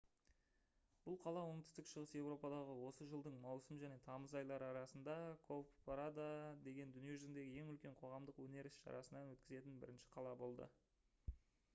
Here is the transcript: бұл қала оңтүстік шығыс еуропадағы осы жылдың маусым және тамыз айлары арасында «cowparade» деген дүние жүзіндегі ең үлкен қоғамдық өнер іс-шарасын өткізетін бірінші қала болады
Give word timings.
бұл 1.07 1.17
қала 1.23 1.41
оңтүстік 1.49 1.89
шығыс 1.89 2.13
еуропадағы 2.21 2.77
осы 2.87 3.07
жылдың 3.11 3.37
маусым 3.43 3.81
және 3.83 3.99
тамыз 4.07 4.33
айлары 4.41 4.67
арасында 4.69 5.19
«cowparade» 5.49 6.27
деген 6.69 6.95
дүние 6.97 7.17
жүзіндегі 7.19 7.53
ең 7.65 7.71
үлкен 7.75 8.01
қоғамдық 8.03 8.43
өнер 8.47 8.71
іс-шарасын 8.73 9.33
өткізетін 9.37 9.79
бірінші 9.85 10.13
қала 10.19 10.35
болады 10.43 10.71